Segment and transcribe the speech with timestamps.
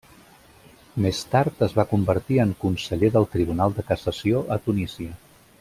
[1.05, 5.17] Més tard es va convertir en conseller del Tribunal de Cassació a Tunísia.